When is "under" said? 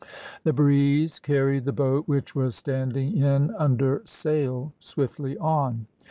3.53-4.01